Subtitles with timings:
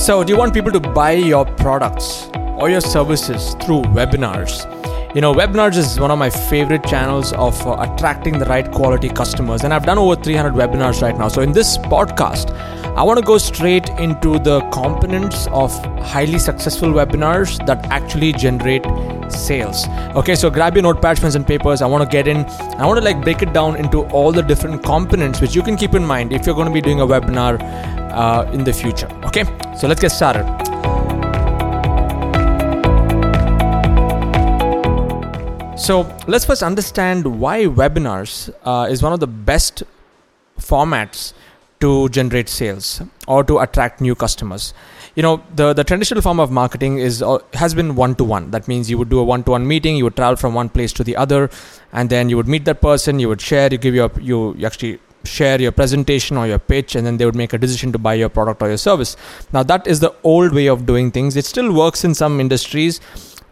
[0.00, 4.64] So, do you want people to buy your products or your services through webinars?
[5.14, 9.10] You know, webinars is one of my favorite channels of uh, attracting the right quality
[9.10, 11.28] customers, and I've done over 300 webinars right now.
[11.28, 12.50] So, in this podcast,
[12.96, 18.86] I want to go straight into the components of highly successful webinars that actually generate
[19.30, 19.86] sales.
[20.16, 21.82] Okay, so grab your notepads, pens, and papers.
[21.82, 22.46] I want to get in.
[22.78, 25.76] I want to like break it down into all the different components which you can
[25.76, 27.60] keep in mind if you're going to be doing a webinar
[28.10, 29.08] uh, in the future.
[29.24, 29.44] Okay,
[29.78, 30.44] so let's get started.
[35.76, 39.82] So let's first understand why webinars uh, is one of the best
[40.60, 41.32] formats
[41.80, 44.74] to generate sales or to attract new customers.
[45.14, 48.50] You know, the, the traditional form of marketing is uh, has been one to one.
[48.50, 50.68] That means you would do a one to one meeting, you would travel from one
[50.68, 51.50] place to the other,
[51.92, 54.66] and then you would meet that person, you would share, you give your you, you
[54.66, 57.98] actually share your presentation or your pitch and then they would make a decision to
[57.98, 59.16] buy your product or your service.
[59.52, 61.36] Now that is the old way of doing things.
[61.36, 63.00] It still works in some industries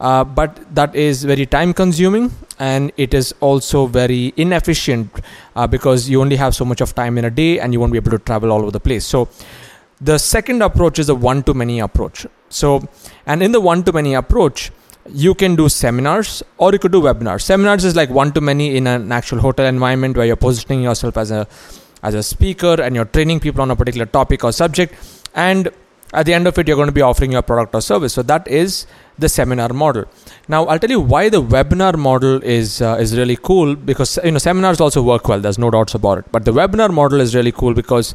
[0.01, 5.11] uh, but that is very time consuming and it is also very inefficient
[5.56, 7.93] uh, because you only have so much of time in a day and you won't
[7.93, 9.05] be able to travel all over the place.
[9.05, 9.28] So
[10.00, 12.27] the second approach is a one to many approach.
[12.48, 12.89] So
[13.27, 14.71] and in the one to many approach
[15.12, 17.42] you can do seminars or you could do webinars.
[17.42, 21.17] Seminars is like one to many in an actual hotel environment where you're positioning yourself
[21.17, 21.47] as a
[22.03, 24.95] as a speaker and you're training people on a particular topic or subject
[25.34, 25.69] and
[26.15, 28.12] at the end of it you're going to be offering your product or service.
[28.12, 28.87] So that is
[29.19, 30.05] the seminar model.
[30.47, 34.31] Now i'll tell you why the webinar model is uh, is really cool because you
[34.31, 35.41] know seminars also work well.
[35.41, 36.33] There's no doubts about it.
[36.33, 38.15] But the webinar model is really cool because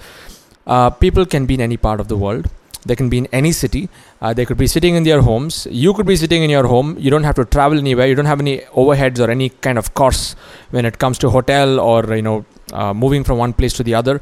[0.65, 2.49] uh, people can be in any part of the world
[2.85, 3.89] they can be in any city.
[4.21, 5.67] Uh, they could be sitting in their homes.
[5.69, 6.95] You could be sitting in your home.
[6.99, 8.07] You don't have to travel anywhere.
[8.07, 10.35] You don't have any overheads or any kind of costs
[10.71, 13.95] when it comes to hotel or you know uh, moving from one place to the
[13.95, 14.21] other.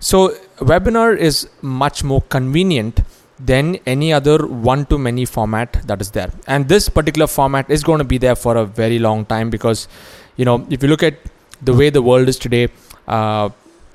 [0.00, 3.00] So webinar is much more convenient
[3.38, 6.30] than any other one to many format that is there.
[6.46, 9.88] And this particular format is going to be there for a very long time because
[10.36, 11.14] you know if you look at
[11.60, 12.68] the way the world is today,
[13.06, 13.50] uh,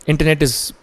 [0.08, 0.74] internet is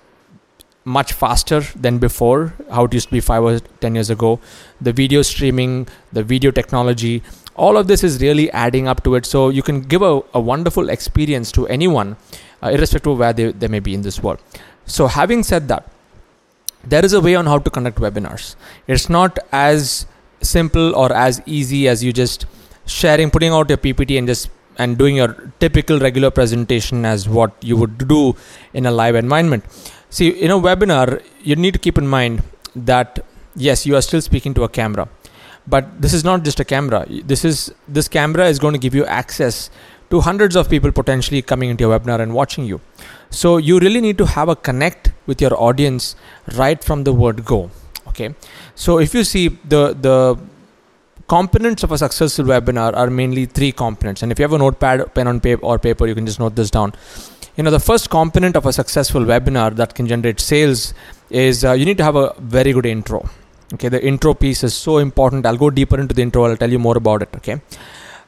[0.84, 4.41] much faster than before how it used to be 5 or 10 years ago.
[4.80, 7.22] The video streaming the video technology
[7.56, 9.26] all of this is really adding up to it.
[9.26, 12.16] So you can give a, a wonderful experience to anyone
[12.62, 14.41] uh, irrespective of where they, they may be in this world.
[14.86, 15.91] So having said that
[16.82, 18.56] there is a way on how to conduct webinars.
[18.86, 20.06] It's not as
[20.41, 22.47] simple or as easy as you just
[22.86, 24.48] sharing putting out your ppt and just
[24.78, 28.34] and doing your typical regular presentation as what you would do
[28.72, 29.62] in a live environment
[30.10, 32.43] See, in a webinar, you need to keep in mind
[32.75, 35.09] that yes, you are still speaking to a camera,
[35.66, 37.06] but this is not just a camera.
[37.09, 39.71] This is this camera is going to give you access
[40.10, 42.81] to hundreds of people potentially coming into your webinar and watching you.
[43.31, 46.16] So you really need to have a connect with your audience
[46.56, 47.71] right from the word go.
[48.09, 48.34] Okay,
[48.75, 50.38] so if you see the the
[51.28, 55.15] components of a successful webinar are mainly three components, and if you have a notepad,
[55.15, 56.92] pen on paper or paper, you can just note this down
[57.60, 60.94] you know the first component of a successful webinar that can generate sales
[61.28, 63.19] is uh, you need to have a very good intro.
[63.75, 65.44] Okay the intro piece is so important.
[65.44, 66.44] I'll go deeper into the intro.
[66.47, 67.60] I'll tell you more about it okay?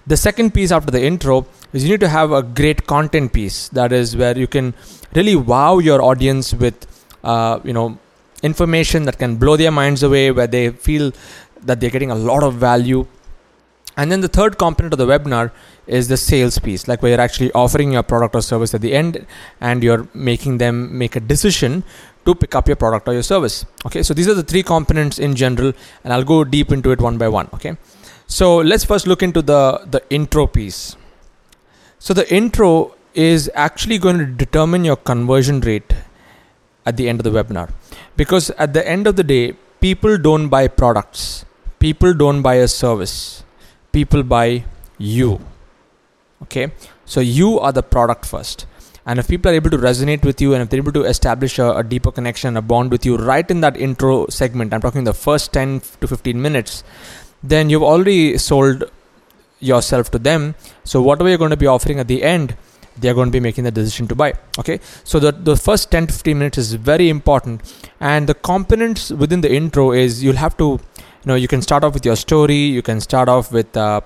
[0.06, 3.70] The second piece after the intro is you need to have a great content piece.
[3.70, 4.74] That is where you can
[5.14, 6.86] really wow your audience with
[7.24, 7.98] uh, you know
[8.42, 11.10] information that can blow their minds away where they feel
[11.62, 13.06] that they're getting a lot of value
[13.96, 15.50] and then the third component of the webinar
[15.86, 18.92] is the sales piece, like where you're actually offering your product or service at the
[18.94, 19.26] end
[19.60, 21.84] and you're making them make a decision
[22.24, 23.66] to pick up your product or your service.
[23.86, 25.72] Okay, so these are the three components in general,
[26.04, 27.48] and I'll go deep into it one by one.
[27.54, 27.76] Okay,
[28.26, 30.96] so let's first look into the, the intro piece.
[31.98, 35.92] So the intro is actually going to determine your conversion rate
[36.86, 37.70] at the end of the webinar
[38.16, 41.44] because at the end of the day, people don't buy products,
[41.78, 43.44] people don't buy a service
[43.92, 44.64] people buy
[44.98, 45.40] you.
[46.42, 46.72] Okay?
[47.04, 48.66] So you are the product first.
[49.04, 51.58] And if people are able to resonate with you and if they're able to establish
[51.58, 55.02] a, a, deeper connection a bond with you right in that intro segment i'm talking
[55.02, 56.84] the first 10 to 15 minutes
[57.42, 58.84] then you've already sold
[59.62, 60.54] yourself to them.
[60.84, 62.56] So whatever you're going to be offering at the end
[62.98, 64.34] they're going to be making the decision to buy.
[64.58, 64.78] Okay?
[65.02, 67.62] So the, the first 10 to 15 minutes is very important.
[68.00, 70.78] And the components within the intro is you'll have to
[71.24, 74.00] you know you can start off with your story you can start off with uh,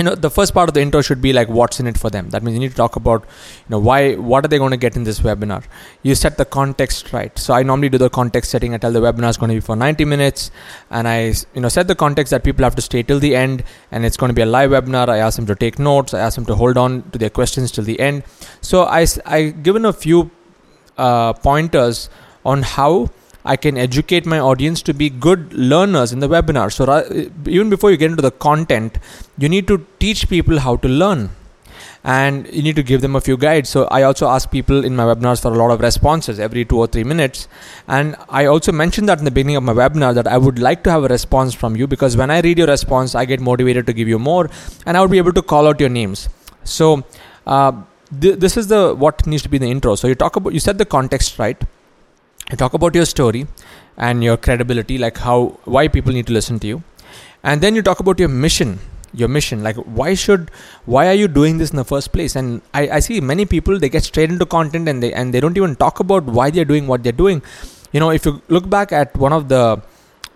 [0.00, 2.08] you know the first part of the intro should be like what's in it for
[2.08, 2.30] them?
[2.30, 4.78] That means you need to talk about you know why what are they going to
[4.84, 5.62] get in this webinar?
[6.02, 7.38] You set the context right.
[7.38, 8.72] So i normally do the context setting.
[8.72, 10.50] I tell the webinar is going to be for 90 minutes
[10.90, 11.18] and i
[11.54, 14.16] you know set the context that people have to stay till the end and it's
[14.16, 15.06] going to be a live webinar.
[15.08, 16.14] I ask them to take notes.
[16.14, 18.24] I ask them to hold on to their questions till the end.
[18.62, 19.40] So i i
[19.70, 20.30] given a few
[20.96, 22.08] uh, pointers
[22.44, 23.10] on how
[23.44, 26.72] I can educate my audience to be good learners in the webinar.
[26.72, 26.84] So,
[27.46, 28.98] even before you get into the content,
[29.38, 31.30] you need to teach people how to learn
[32.02, 33.68] and you need to give them a few guides.
[33.68, 36.78] So I also ask people in my webinars for a lot of responses every two
[36.78, 37.48] or three minutes.
[37.88, 40.82] And I also mentioned that in the beginning of my webinar that I would like
[40.84, 43.86] to have a response from you because when I read your response, I get motivated
[43.86, 44.48] to give you more
[44.86, 46.28] and I would be able to call out your names.
[46.64, 47.04] So
[47.46, 47.72] uh,
[48.18, 49.94] th- this is the what needs to be the intro.
[49.94, 51.62] So you talk about you set the context right.
[52.50, 53.46] You talk about your story
[53.96, 56.82] and your credibility, like how why people need to listen to you,
[57.42, 58.78] and then you talk about your mission
[59.12, 60.50] your mission like why should
[60.84, 62.36] why are you doing this in the first place?
[62.36, 65.40] And I, I see many people they get straight into content and they and they
[65.40, 67.42] don't even talk about why they're doing what they're doing.
[67.92, 69.82] You know if you look back at one of the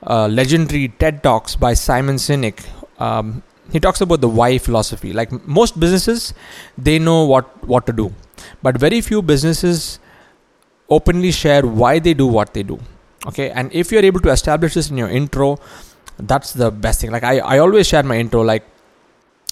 [0.03, 2.65] uh, legendary ted talks by simon sinek
[2.99, 5.13] um, he talks about the why philosophy.
[5.13, 6.35] Like most businesses
[6.77, 8.13] they know what what to do.
[8.63, 10.01] But very few businesses
[10.89, 12.79] openly share why they do what they do.
[13.27, 13.51] Okay?
[13.51, 15.59] And if you're able to establish this in your intro
[16.19, 17.11] that's the best thing.
[17.11, 18.65] Like i, I always share my intro like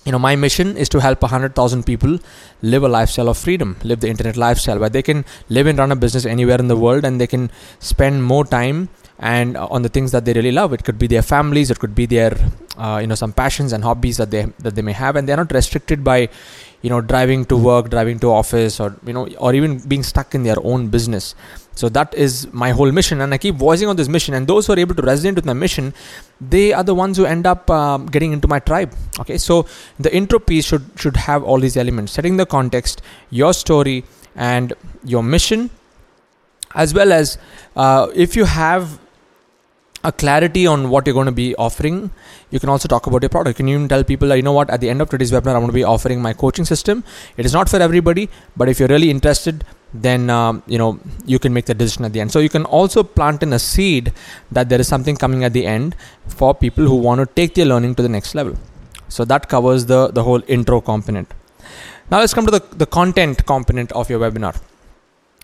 [0.04, 2.18] you know my mission is to help 100000 people
[2.60, 5.92] live a lifestyle of freedom live the internet lifestyle where they can live and run
[5.92, 8.88] a business anywhere in the world and they can spend more time
[9.18, 10.72] and uh, on the things that they really love.
[10.72, 12.36] It could be their families it could be their
[12.76, 15.36] uh, you know some passions and hobbies that they that they may have and they're
[15.36, 16.28] not restricted by
[16.82, 20.34] you know driving to work driving to office or you know or even being stuck
[20.34, 21.34] in their own business.
[21.74, 24.66] So that is my whole mission and i keep voicing on this mission and those
[24.66, 25.94] who are able to resonate with my mission
[26.38, 28.92] they are the ones who end up um, getting into my tribe.
[29.20, 29.66] Okay so
[29.98, 33.00] the intro piece should should have all these elements setting the context
[33.30, 34.04] your story
[34.34, 34.74] and
[35.04, 35.70] your mission
[36.74, 37.38] as well as
[37.76, 38.98] uh, if you have
[40.04, 42.10] a clarity on what you're going to be offering.
[42.50, 43.58] You can also talk about your product.
[43.58, 44.70] You can even tell people that you know what?
[44.70, 47.04] At the end of today's webinar i'm going to be offering my coaching system.
[47.36, 49.64] It is not for everybody but if you're really interested
[49.94, 52.32] then um, you know you can make the decision at the end.
[52.32, 54.12] So you can also plant in a seed
[54.50, 55.94] that there is something coming at the end
[56.26, 58.56] for people who want to take their learning to the next level.
[59.08, 61.32] So that covers the the whole intro component.
[62.10, 64.60] Now let's come to the, the content component of your webinar.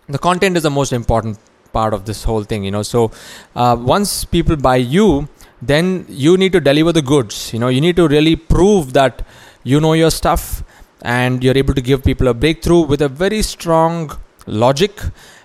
[0.09, 1.39] The content is the most important
[1.73, 2.83] part of this whole thing you know.
[2.83, 3.11] So
[3.55, 5.29] uh, once people buy you
[5.61, 7.69] then you need to deliver the goods you know.
[7.69, 9.23] You need to really prove that
[9.65, 10.63] you know your stuff
[11.03, 14.11] and you're able to give people a breakthrough with a very strong
[14.47, 15.01] logic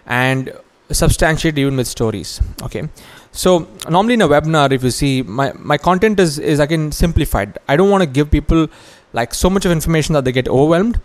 [0.06, 0.54] and
[0.92, 2.88] substantiate even with stories okay.
[3.32, 7.58] So normally in a webinar if you see my, my content is is again simplified.
[7.68, 8.68] I don't want to give people
[9.14, 11.00] like so much of information that they get overwhelmed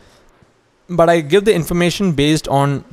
[0.88, 2.84] but i give the information based on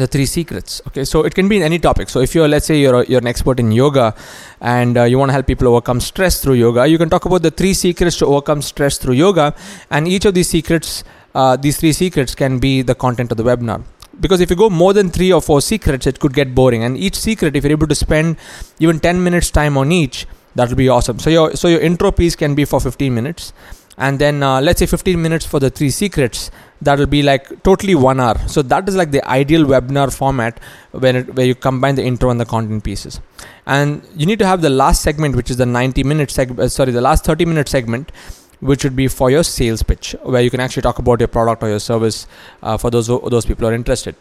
[0.00, 0.80] the three secrets.
[0.88, 2.08] Okay so it can be in any topic.
[2.08, 4.14] So if you're let's say you're, a, you're an expert in yoga
[4.60, 7.42] and uh, you want to help people overcome stress through yoga you can talk about
[7.42, 9.54] the three secrets to overcome stress through yoga.
[9.90, 11.04] And each of these secrets
[11.34, 13.82] uh, these three secrets can be the content of the webinar.
[14.18, 16.82] Because if you go more than three or four secrets it could get boring.
[16.82, 18.36] And each secret if you're able to spend
[18.78, 21.18] even 10 minutes time on each that will be awesome.
[21.18, 23.52] So your so your intro piece can be for 15 minutes
[23.98, 26.50] and then uh, let's say 15 minutes for the three secrets
[26.82, 28.36] that will be like totally one hour.
[28.46, 30.60] So that is like the ideal webinar format
[30.92, 33.20] when it, where you combine the intro and the content pieces.
[33.64, 36.92] And you need to have the last segment which is the 90 minute uh, sorry
[36.92, 38.12] the last 30 minute segment
[38.60, 41.62] which would be for your sales pitch where you can actually talk about your product
[41.62, 42.26] or your service
[42.62, 44.14] uh, for those those people who are interested.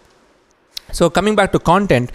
[0.94, 2.12] So coming back to content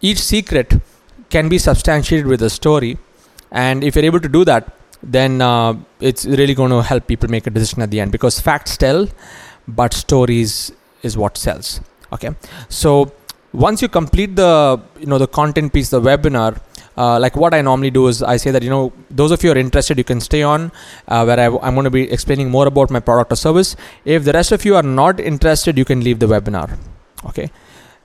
[0.00, 0.80] each secret
[1.28, 2.98] can be substantiated with a story.
[3.50, 7.28] And if you're able to do that then uh, it's really going to help people
[7.28, 9.08] make a decision at the end because facts tell
[9.66, 11.80] but stories is what sells.
[12.12, 12.30] Okay?
[12.68, 13.12] So
[13.52, 16.60] once you complete the you know the content piece the webinar
[16.96, 19.50] uh, like what I normally do is I say that you know those of you
[19.52, 20.70] are interested you can stay on
[21.08, 23.74] uh, where I, am going to be explaining more about my product or service.
[24.04, 26.78] If the rest of you are not interested you can leave the webinar.
[27.26, 27.50] Okay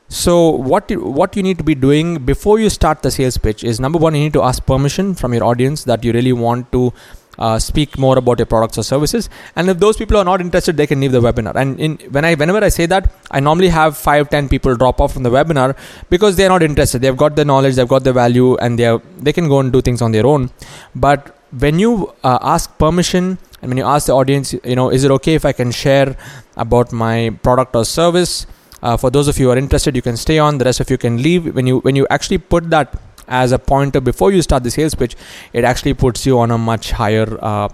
[0.07, 3.63] so what you, what you need to be doing before you start the sales pitch
[3.63, 6.71] is number one you need to ask permission from your audience that you really want
[6.71, 6.93] to
[7.37, 9.29] uh, speak more about your products or services.
[9.55, 11.55] And if those people are not interested they can leave the webinar.
[11.55, 15.01] And in when i whenever i say that i normally have 5 10 people drop
[15.01, 15.75] off from the webinar
[16.09, 17.01] because they're not interested.
[17.01, 19.81] They've got the knowledge they've got the value and they they can go and do
[19.81, 20.51] things on their own.
[20.95, 25.03] But when you uh, ask permission and when you ask the audience you know is
[25.03, 26.15] it okay if i can share
[26.57, 28.45] about my product or service
[28.85, 30.59] uh, for those of you who are interested, you can stay on.
[30.59, 31.53] The rest of you can leave.
[31.55, 34.95] When you when you actually put that as a pointer before you start the sales
[35.03, 35.15] pitch,
[35.53, 37.69] it actually puts you on a much higher uh,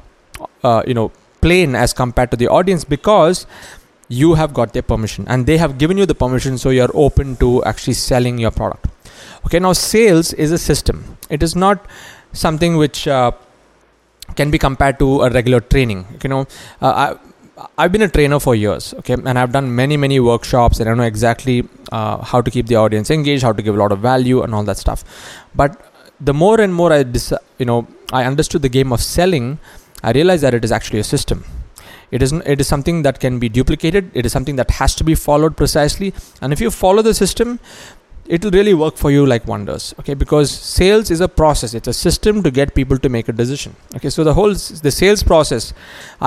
[0.63, 3.45] uh, you know plane as compared to the audience because
[4.07, 7.35] you have got their permission and they have given you the permission so you're open
[7.43, 8.87] to actually selling your product
[9.45, 11.85] okay now sales is a system it is not
[12.33, 13.31] something which uh,
[14.35, 16.45] can be compared to a regular training you know
[16.81, 17.15] uh,
[17.77, 20.93] I've been a trainer for years, okay, and I've done many, many workshops, and I
[20.93, 23.99] know exactly uh, how to keep the audience engaged, how to give a lot of
[23.99, 25.03] value, and all that stuff.
[25.55, 25.79] But
[26.19, 29.59] the more and more I, dis- you know, I understood the game of selling,
[30.03, 31.43] I realized that it is actually a system.
[32.11, 32.45] It isn't.
[32.45, 34.11] It is something that can be duplicated.
[34.13, 36.13] It is something that has to be followed precisely.
[36.41, 37.59] And if you follow the system,
[38.35, 40.13] it will really work for you like wonders okay?
[40.13, 41.73] Because sales is a process.
[41.73, 44.09] It's a system to get people to make a decision okay?
[44.09, 44.53] So the whole
[44.87, 45.73] the sales process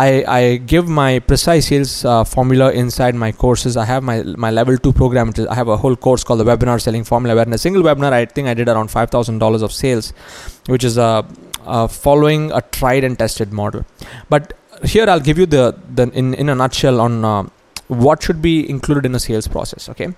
[0.07, 0.09] i
[0.39, 0.43] i
[0.73, 3.79] give my precise sales uh, formula inside my courses.
[3.85, 5.33] I have my my level 2 program.
[5.55, 8.13] I have a whole course called the webinar selling formula where in a single webinar
[8.21, 10.13] i think i did around $5000 of sales
[10.75, 11.11] which is a,
[11.79, 13.85] a following a tried and tested model.
[14.29, 14.53] But
[14.95, 15.65] here i'll give you the,
[15.99, 17.45] the in in a nutshell on uh,
[18.05, 20.09] what should be included in a sales process okay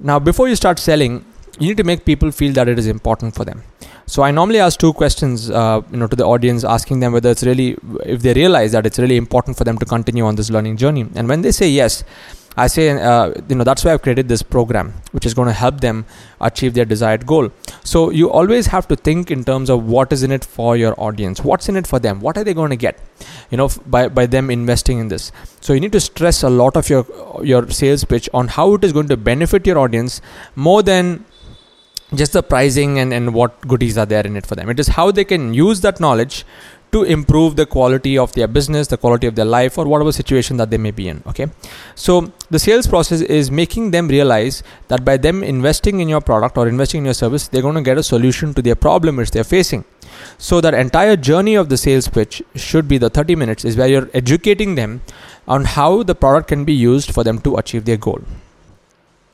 [0.00, 1.24] now, before you start selling,
[1.58, 3.62] you need to make people feel that it is important for them.
[4.06, 7.30] So I normally ask two questions, uh, you know, to the audience, asking them whether
[7.30, 10.50] it's really, if they realize that it's really important for them to continue on this
[10.50, 11.06] learning journey.
[11.14, 12.02] And when they say yes,
[12.56, 15.54] I say, uh, you know, that's why I've created this program, which is going to
[15.54, 16.06] help them
[16.40, 17.52] achieve their desired goal.
[17.82, 20.94] So you always have to think in terms of what is in it for your
[20.98, 22.98] audience, what's in it for them, what are they going to get,
[23.50, 25.32] you know, by by them investing in this.
[25.60, 27.06] So you need to stress a lot of your
[27.42, 30.20] your sales pitch on how it is going to benefit your audience
[30.54, 31.24] more than
[32.14, 34.68] just the pricing and, and what goodies are there in it for them.
[34.68, 36.44] It is how they can use that knowledge
[36.92, 40.56] to improve the quality of their business, the quality of their life, or whatever situation
[40.56, 41.22] that they may be in.
[41.26, 41.46] Okay,
[41.94, 46.58] so the sales process is making them realize that by them investing in your product
[46.58, 49.30] or investing in your service, they're going to get a solution to their problem which
[49.30, 49.84] they're facing.
[50.38, 53.86] So that entire journey of the sales pitch should be the 30 minutes is where
[53.88, 55.02] you're educating them
[55.46, 58.20] on how the product can be used for them to achieve their goal.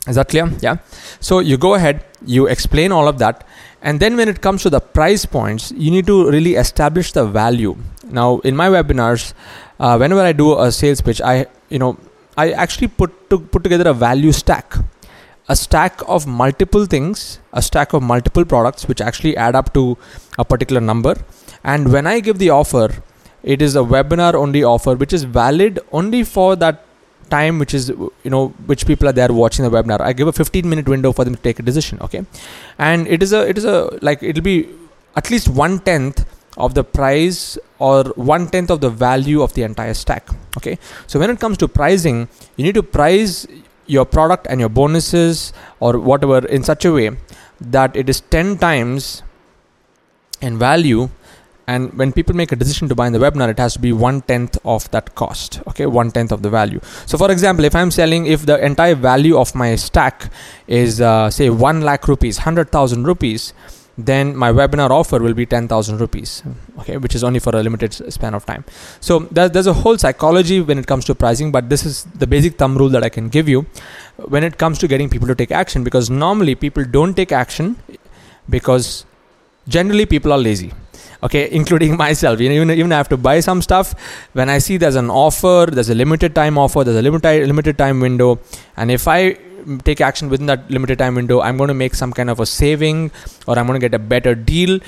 [0.06, 0.50] Is that clear?
[0.60, 0.76] Yeah.
[1.18, 3.46] So you go ahead, you explain all of that,
[3.88, 7.24] and then when it comes to the price points, you need to really establish the
[7.24, 7.76] value.
[8.18, 9.32] Now, in my webinars,
[9.78, 11.96] uh, whenever I do a sales pitch, I you know
[12.36, 14.74] I actually put to put together a value stack,
[15.48, 19.84] a stack of multiple things, a stack of multiple products which actually add up to
[20.36, 21.14] a particular number.
[21.62, 22.88] And when I give the offer,
[23.44, 26.85] it is a webinar only offer which is valid only for that
[27.30, 30.00] time which is you know which people are there watching the webinar.
[30.00, 32.24] I give a 15 minute window for them to take a decision okay?
[32.78, 34.68] And it is a it is a like it'll be
[35.16, 36.24] at least one tenth
[36.56, 40.78] of the price or one tenth of the value of the entire stack okay?
[41.06, 43.46] So when it comes to pricing you need to price
[43.86, 47.16] your product and your bonuses or whatever in such a way
[47.60, 49.22] that it is 10 times
[50.40, 51.08] in value
[51.66, 53.92] and when people make a decision to buy in the webinar it has to be
[53.92, 55.86] one tenth of that cost okay?
[55.86, 56.80] One tenth of the value.
[57.06, 60.30] So for example if i'm selling if the entire value of my stack
[60.66, 63.52] is uh, say 1 lakh rupees 100000 rupees
[63.98, 66.42] then my webinar offer will be 10000 rupees
[66.78, 66.98] okay?
[66.98, 68.64] Which is only for a limited span of time.
[69.00, 72.26] So there's, there's a whole psychology when it comes to pricing but this is the
[72.26, 73.66] basic thumb rule that i can give you.
[74.16, 77.76] When it comes to getting people to take action because normally people don't take action
[78.48, 79.06] because
[79.66, 80.72] generally people are lazy
[81.22, 82.40] okay including myself.
[82.40, 83.94] You know even, even i have to buy some stuff.
[84.32, 87.78] When i see there's an offer there's a limited time offer there's a limited limited
[87.78, 88.38] time window
[88.76, 89.36] and if i
[89.84, 92.46] take action within that limited time window i'm going to make some kind of a
[92.46, 93.10] saving
[93.48, 94.78] or i'm going to get a better deal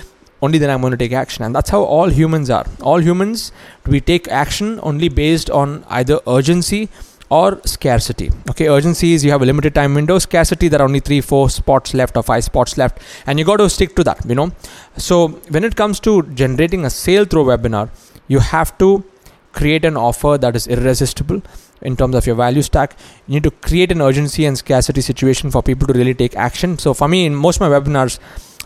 [0.41, 1.45] only then i'm going to take action.
[1.45, 2.67] And that's how all humans are.
[2.81, 3.53] All humans
[3.87, 6.89] we take action only based on either urgency
[7.31, 8.31] or scarcity.
[8.51, 10.19] Okay, urgency is you have a limited time window.
[10.19, 13.59] Scarcity there are only three, four spots left or five spots left, and you got
[13.59, 14.25] to stick to that.
[14.27, 14.53] You know,
[14.97, 17.91] so when it comes to generating a sale through a webinar,
[18.29, 19.05] you have to
[19.53, 21.43] create an offer that is irresistible
[21.83, 22.97] in terms of your value stack.
[23.27, 26.79] You need to create an urgency and scarcity situation for people to really take action.
[26.79, 28.19] So for me, in most of my webinars,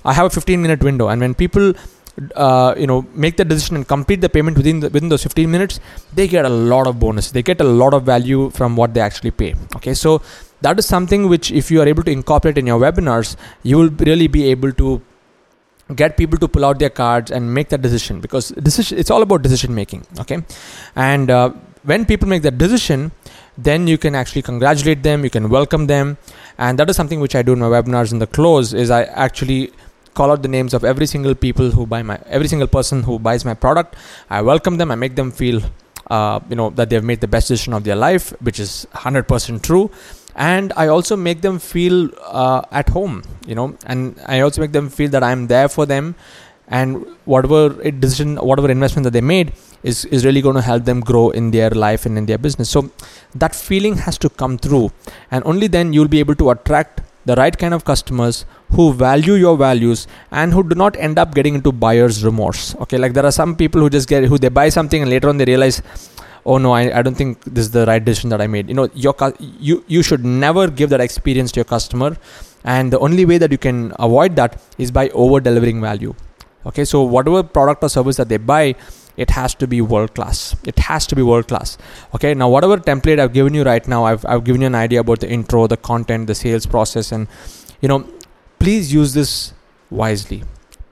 [0.04, 1.74] I have a 15 minute window, and when people
[2.34, 5.50] uh, you know make the decision and complete the payment within the, within those 15
[5.50, 5.80] minutes
[6.14, 7.30] they get a lot of bonus.
[7.30, 9.54] They get a lot of value from what they actually pay.
[9.76, 10.20] Okay so
[10.60, 13.90] that is something which if you are able to incorporate in your webinars you will
[13.90, 15.00] really be able to
[15.96, 19.22] get people to pull out their cards and make that decision because decision it's all
[19.22, 20.06] about decision making.
[20.20, 20.42] Okay
[20.94, 21.50] and uh,
[21.84, 23.10] when people make that decision
[23.56, 26.18] then you can actually congratulate them you can welcome them.
[26.58, 29.04] And that is something which i do in my webinars in the close is i
[29.04, 29.72] actually
[30.14, 33.18] call out the names of every single people who buy my every single person who
[33.18, 33.96] buys my product.
[34.30, 34.90] I welcome them.
[34.90, 35.62] I make them feel
[36.10, 39.62] uh, you know that they've made the best decision of their life which is 100%
[39.62, 39.90] true.
[40.34, 44.72] And i also make them feel uh, at home you know and i also make
[44.72, 46.14] them feel that i'm there for them.
[46.68, 49.52] And whatever decision whatever investment that they made
[49.82, 52.70] is is really going to help them grow in their life and in their business.
[52.70, 52.90] So
[53.34, 54.90] that feeling has to come through.
[55.30, 59.34] And only then you'll be able to attract the right kind of customers who value
[59.34, 62.74] your values and who do not end up getting into buyer's remorse.
[62.76, 65.28] Okay like there are some people who just get who they buy something and later
[65.28, 65.82] on they realize
[66.44, 68.68] oh no I, I don't think this is the right decision that i made.
[68.68, 72.16] You know your you you should never give that experience to your customer
[72.64, 76.14] and the only way that you can avoid that is by over delivering value.
[76.66, 78.74] Okay so whatever product or service that they buy
[79.16, 81.78] it has to be world class it has to be world class
[82.14, 85.00] okay now whatever template i've given you right now I've, I've given you an idea
[85.00, 87.28] about the intro the content the sales process and
[87.80, 88.06] you know
[88.58, 89.52] please use this
[89.92, 90.42] wisely.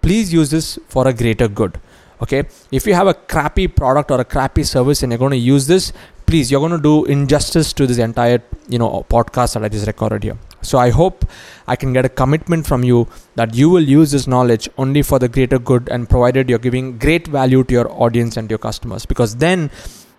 [0.03, 1.81] Please use this for a greater good.
[2.23, 5.39] Okay if you have a crappy product or a crappy service and you're going to
[5.39, 5.93] use this
[6.27, 9.87] please you're going to do injustice to this entire you know podcast that i just
[9.87, 11.25] recorded here so I hope
[11.67, 15.19] I can get a commitment from you that you will use this knowledge only for
[15.19, 19.07] the greater good and provided you're giving great value to your audience and your customers
[19.07, 19.71] because then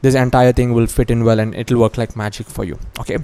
[0.01, 2.79] this entire thing will fit in well and it'll work like magic for you.
[2.99, 3.17] Okay.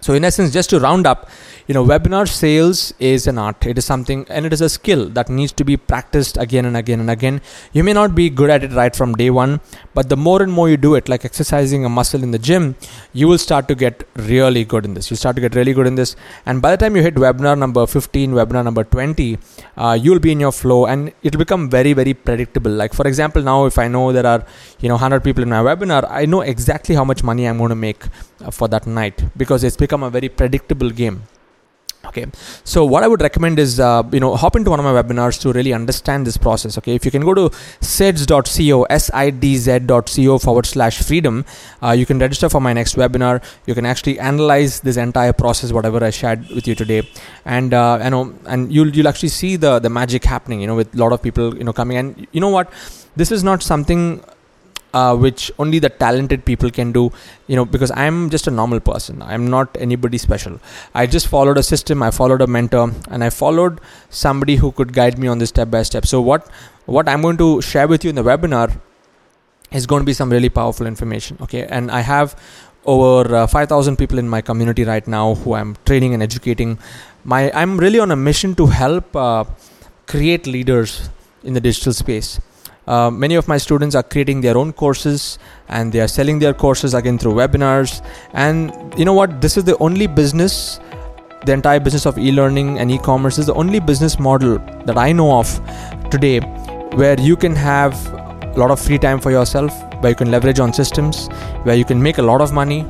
[0.00, 1.28] So in essence, just to round up,
[1.66, 3.66] you know webinar sales is an art.
[3.66, 6.76] It is something and it is a skill that needs to be practiced again and
[6.76, 7.40] again and again.
[7.72, 9.60] You may not be good at it right from day one
[9.92, 12.76] but the more and more you do it like exercising a muscle in the gym
[13.12, 15.10] you will start to get really good in this.
[15.10, 16.16] You start to get really good in this.
[16.46, 19.38] And by the time you hit webinar number 15 webinar number 20
[19.76, 22.70] uh, you'll be in your flow and it'll become very very predictable.
[22.70, 24.44] Like for example now if i know there are
[24.80, 27.74] you know 100 people in my webinar i know exactly how much money i'm going
[27.76, 28.04] to make
[28.44, 31.18] uh, for that night because it's become a very predictable game.
[32.06, 32.26] Okay.
[32.64, 35.38] So what i would recommend is uh, you know hop into one of my webinars
[35.40, 36.78] to really understand this process.
[36.78, 36.94] Okay.
[36.94, 41.44] If you can go to sidz.co sidz.co forward slash freedom
[41.82, 43.42] uh, you can register for my next webinar.
[43.66, 47.02] You can actually analyze this entire process whatever i shared with you today.
[47.44, 50.76] And uh, you know and you'll you'll actually see the the magic happening you know
[50.76, 51.96] with a lot of people you know coming.
[51.96, 52.72] And you know what?
[53.16, 54.22] This is not something
[54.94, 57.10] uh, which only the talented people can do
[57.46, 59.22] you know because i'm just a normal person.
[59.22, 60.60] I'm not anybody special.
[60.94, 63.80] I just followed a system i followed a mentor and i followed
[64.10, 66.06] somebody who could guide me on this step by step.
[66.06, 66.48] So what
[66.86, 68.80] what i'm going to share with you in the webinar
[69.70, 71.66] is going to be some really powerful information okay?
[71.66, 72.34] And i have
[72.86, 76.78] over uh, 5000 people in my community right now who i'm training and educating.
[77.24, 79.44] My i'm really on a mission to help uh,
[80.06, 81.10] create leaders
[81.44, 82.40] in the digital space
[82.88, 86.54] uh, many of my students are creating their own courses and they are selling their
[86.54, 88.02] courses again through webinars.
[88.32, 89.42] And you know what?
[89.42, 90.80] This is the only business,
[91.44, 94.96] the entire business of e learning and e commerce is the only business model that
[94.96, 95.52] I know of
[96.10, 96.40] today
[97.00, 97.94] where you can have
[98.42, 99.70] a lot of free time for yourself,
[100.00, 101.28] where you can leverage on systems,
[101.64, 102.86] where you can make a lot of money.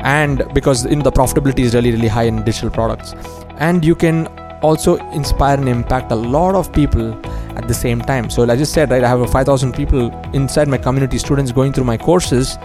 [0.00, 3.12] And because you know, the profitability is really, really high in digital products,
[3.58, 4.28] and you can
[4.62, 7.12] also inspire and impact a lot of people
[7.56, 8.30] at the same time.
[8.30, 11.72] So, like I just said, right, I have 5,000 people inside my community, students going
[11.72, 12.58] through my courses.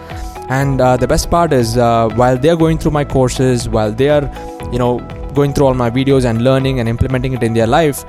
[0.48, 4.30] And uh, the best part is, uh, while they're going through my courses, while they're,
[4.72, 5.00] you know,
[5.34, 8.04] going through all my videos and learning and implementing it in their life,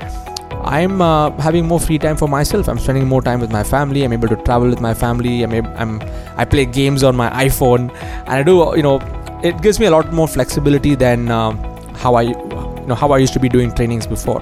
[0.64, 2.68] I'm uh, having more free time for myself.
[2.68, 4.04] I'm spending more time with my family.
[4.04, 5.44] I'm able to travel with my family.
[5.44, 6.02] I'm, I'm
[6.36, 9.00] I play games on my iPhone, and I do, you know,
[9.44, 11.52] it gives me a lot more flexibility than uh,
[11.94, 14.42] how I, you know, how I used to be doing trainings before.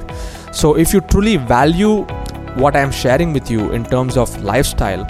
[0.51, 2.07] So if you truly value
[2.55, 5.05] what I'm sharing with you in terms of lifestyle,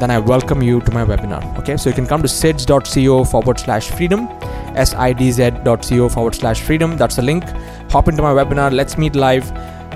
[0.00, 1.58] then I welcome you to my webinar.
[1.58, 4.28] Okay, so you can come to sidz.co forward slash freedom,
[4.76, 6.96] S I D Z.co forward slash freedom.
[6.96, 7.44] That's the link.
[7.90, 8.72] Hop into my webinar.
[8.72, 9.50] Let's meet live.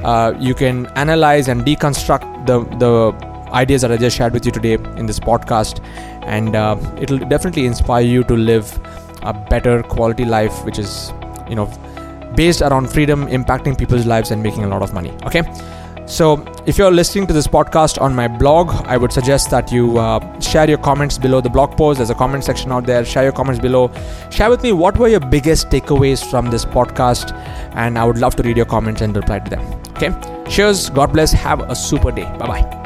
[0.04, 3.12] Uh, you can analyze and deconstruct the, the
[3.52, 5.84] ideas that I just shared with you today in this podcast,
[6.24, 8.80] and uh, it'll definitely inspire you to live
[9.22, 11.12] a better quality life, which is,
[11.48, 11.66] you know,
[12.34, 15.12] based around freedom, impacting people's lives, and making a lot of money.
[15.24, 15.42] Okay.
[16.06, 19.98] So, if you're listening to this podcast on my blog, I would suggest that you
[19.98, 21.98] uh, share your comments below the blog post.
[21.98, 23.04] There's a comment section out there.
[23.04, 23.90] Share your comments below.
[24.30, 27.32] Share with me what were your biggest takeaways from this podcast,
[27.74, 29.80] and I would love to read your comments and reply to them.
[29.96, 30.12] Okay.
[30.50, 30.90] Cheers.
[30.90, 31.32] God bless.
[31.32, 32.24] Have a super day.
[32.38, 32.81] Bye bye.